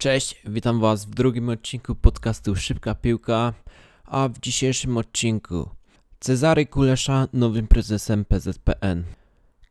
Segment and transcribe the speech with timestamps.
[0.00, 3.52] Cześć, witam Was w drugim odcinku podcastu Szybka Piłka,
[4.04, 5.68] a w dzisiejszym odcinku
[6.20, 9.04] Cezary Kulesza nowym prezesem PZPN.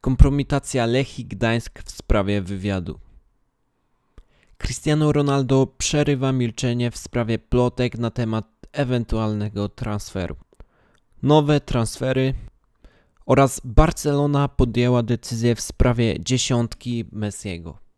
[0.02, 3.00] Kompromitacja Lechii Gdańsk w sprawie wywiadu.
[4.58, 10.36] Cristiano Ronaldo przerywa milczenie w sprawie plotek na temat ewentualnego transferu.
[11.24, 12.34] Nowe transfery
[13.26, 17.89] oraz Barcelona podjęła decyzję w sprawie dziesiątki Messiego.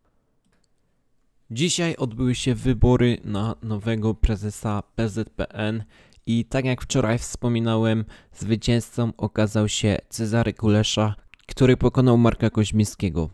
[1.52, 5.84] Dzisiaj odbyły się wybory na nowego prezesa PZPN
[6.26, 11.16] i tak jak wczoraj wspominałem, zwycięzcą okazał się Cezary Kulesza,
[11.48, 13.30] który pokonał Marka Koźmińskiego.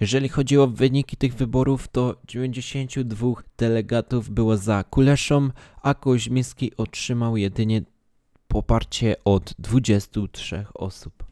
[0.00, 5.50] Jeżeli chodzi o wyniki tych wyborów, to 92 delegatów było za Kuleszą,
[5.82, 7.82] a Koźmiński otrzymał jedynie
[8.48, 11.24] poparcie od 23 osób.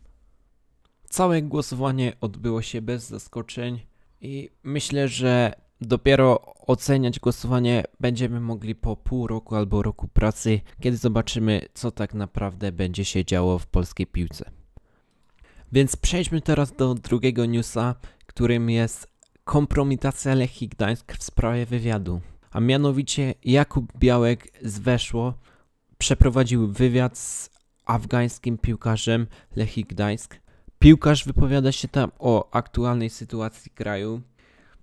[1.11, 3.80] Całe głosowanie odbyło się bez zaskoczeń
[4.20, 10.97] i myślę, że dopiero oceniać głosowanie będziemy mogli po pół roku albo roku pracy, kiedy
[10.97, 14.50] zobaczymy, co tak naprawdę będzie się działo w polskiej piłce.
[15.72, 17.94] Więc przejdźmy teraz do drugiego newsa,
[18.27, 19.06] którym jest
[19.44, 22.20] kompromitacja Lechii Gdańsk w sprawie wywiadu.
[22.50, 25.34] A mianowicie Jakub Białek z Weszło
[25.98, 27.50] przeprowadził wywiad z
[27.84, 30.41] afgańskim piłkarzem Lechii Gdańsk.
[30.78, 34.20] Piłkarz wypowiada się tam o aktualnej sytuacji kraju.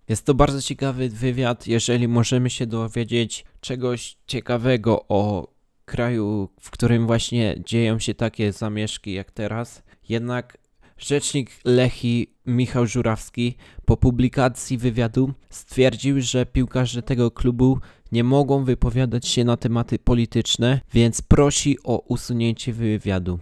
[0.10, 5.48] Jest to bardzo ciekawy wywiad, jeżeli możemy się dowiedzieć czegoś ciekawego o
[5.86, 9.84] kraju, w którym właśnie dzieją się takie zamieszki jak teraz.
[10.10, 10.58] Jednak
[10.98, 17.80] rzecznik Lechi Michał Żurawski po publikacji wywiadu stwierdził, że piłkarze tego klubu
[18.12, 23.40] nie mogą wypowiadać się na tematy polityczne, więc prosi o usunięcie wywiadu.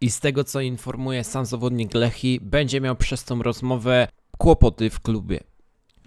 [0.00, 4.08] I z tego co informuje sam zawodnik Lechi, będzie miał przez tą rozmowę
[4.38, 5.40] kłopoty w klubie.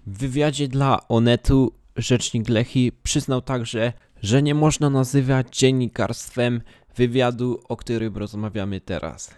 [0.08, 3.94] W wywiadzie dla Onetu rzecznik Lechi przyznał także,
[4.24, 6.62] że nie można nazywać dziennikarstwem
[6.96, 9.32] wywiadu, o którym rozmawiamy teraz.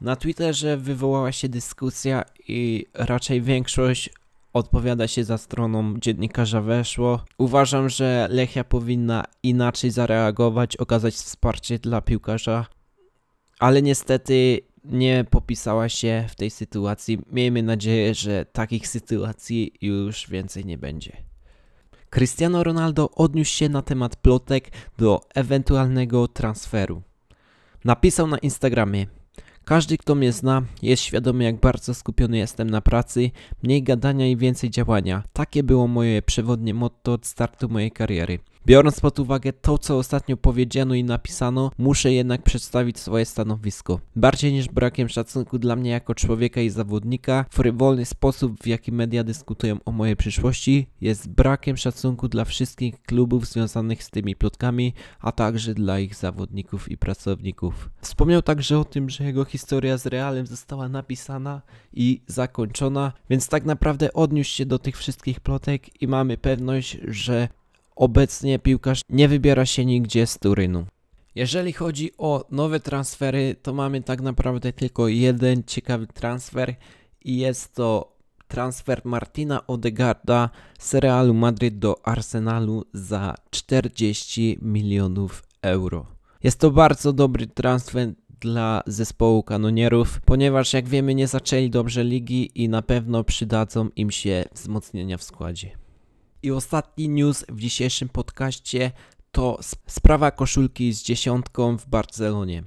[0.00, 4.10] Na Twitterze wywołała się dyskusja i raczej większość
[4.52, 7.24] odpowiada się za stroną dziennikarza weszło.
[7.38, 12.66] Uważam, że Lechia powinna inaczej zareagować, okazać wsparcie dla piłkarza,
[13.58, 17.18] ale niestety nie popisała się w tej sytuacji.
[17.32, 21.16] Miejmy nadzieję, że takich sytuacji już więcej nie będzie.
[22.10, 27.02] Cristiano Ronaldo odniósł się na temat plotek do ewentualnego transferu.
[27.84, 29.06] Napisał na Instagramie:
[29.64, 33.30] każdy, kto mnie zna, jest świadomy, jak bardzo skupiony jestem na pracy,
[33.62, 35.22] mniej gadania i więcej działania.
[35.32, 38.38] Takie było moje przewodnie motto od startu mojej kariery.
[38.66, 44.00] Biorąc pod uwagę to, co ostatnio powiedziano i napisano, muszę jednak przedstawić swoje stanowisko.
[44.16, 49.24] Bardziej niż brakiem szacunku dla mnie jako człowieka i zawodnika, frywolny sposób, w jaki media
[49.24, 55.32] dyskutują o mojej przyszłości, jest brakiem szacunku dla wszystkich klubów związanych z tymi plotkami, a
[55.32, 57.90] także dla ich zawodników i pracowników.
[58.00, 61.62] Wspomniał także o tym, że jego historia z Realem została napisana
[61.92, 67.48] i zakończona, więc tak naprawdę odniósł się do tych wszystkich plotek i mamy pewność, że
[67.96, 70.86] Obecnie piłkarz nie wybiera się nigdzie z Turynu.
[71.34, 76.74] Jeżeli chodzi o nowe transfery, to mamy tak naprawdę tylko jeden ciekawy transfer
[77.24, 78.16] i jest to
[78.48, 86.06] transfer Martina Odegarda z Realu Madryt do Arsenalu za 40 milionów euro.
[86.42, 92.62] Jest to bardzo dobry transfer dla zespołu kanonierów, ponieważ jak wiemy nie zaczęli dobrze ligi
[92.62, 95.81] i na pewno przydadzą im się wzmocnienia w składzie.
[96.42, 98.90] I ostatni news w dzisiejszym podcaście
[99.32, 102.64] to sprawa koszulki z dziesiątką w Barcelonie.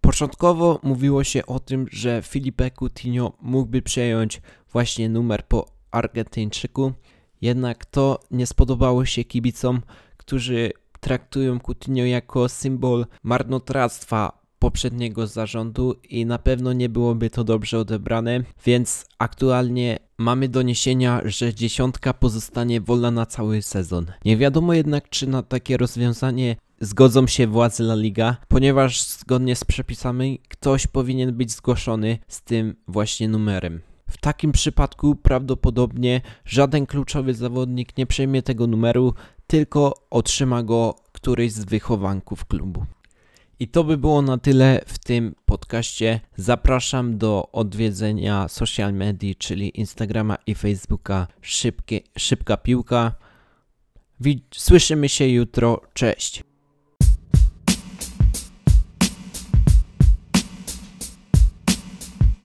[0.00, 4.42] Początkowo mówiło się o tym, że Felipe Coutinho mógłby przejąć
[4.72, 6.92] właśnie numer po Argentyńczyku,
[7.40, 9.82] jednak to nie spodobało się kibicom,
[10.16, 17.78] którzy traktują Coutinho jako symbol marnotrawstwa poprzedniego zarządu i na pewno nie byłoby to dobrze
[17.78, 24.06] odebrane, więc aktualnie mamy doniesienia, że dziesiątka pozostanie wolna na cały sezon.
[24.24, 29.64] Nie wiadomo jednak, czy na takie rozwiązanie zgodzą się władze La Liga, ponieważ zgodnie z
[29.64, 33.80] przepisami ktoś powinien być zgłoszony z tym właśnie numerem.
[34.10, 39.14] W takim przypadku prawdopodobnie żaden kluczowy zawodnik nie przejmie tego numeru,
[39.46, 42.84] tylko otrzyma go któryś z wychowanków klubu.
[43.60, 46.20] I to by było na tyle w tym podcaście.
[46.36, 53.12] Zapraszam do odwiedzenia social media, czyli Instagrama i Facebooka Szybkie, Szybka Piłka.
[54.54, 55.80] Słyszymy się jutro.
[55.94, 56.49] Cześć.